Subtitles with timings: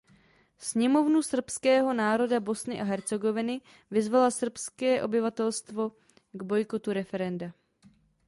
[0.57, 3.61] Sněmovnu srbského národa Bosny a Hercegoviny
[3.91, 5.91] vyzvala srbské obyvatelstvo
[6.31, 7.53] k bojkotu referenda.